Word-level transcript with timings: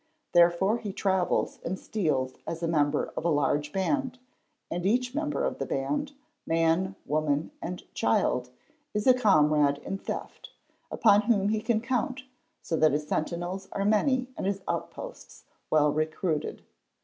The 0.33 0.43
re 0.43 0.49
fore 0.51 0.77
he 0.79 0.93
travels 0.93 1.59
and 1.63 1.77
steals 1.77 2.33
as 2.47 2.63
a 2.63 2.67
member 2.67 3.13
of 3.15 3.23
a 3.23 3.29
large 3.29 3.71
band 3.71 4.17
and 4.71 4.83
each 4.83 5.13
membe 5.13 5.35
of 5.45 5.59
the 5.59 5.65
band, 5.67 6.13
man, 6.43 6.95
woman, 7.05 7.51
and 7.61 7.83
child, 7.93 8.49
is 8.95 9.05
a 9.05 9.13
comrade 9.13 9.77
in 9.77 9.99
theft, 9.99 10.49
upon 10.89 11.21
whor 11.21 11.37
METHODS 11.45 11.55
OF 11.59 11.61
STEALING 11.61 11.61
363 11.61 11.61
he 11.61 11.61
can 11.61 11.81
count, 11.87 12.23
so 12.63 12.75
that 12.77 12.93
his 12.93 13.07
sentinels 13.07 13.67
are 13.71 13.85
many 13.85 14.27
and 14.35 14.47
his 14.47 14.63
outposts 14.67 15.43
well 15.69 15.93
recruited. 15.93 16.63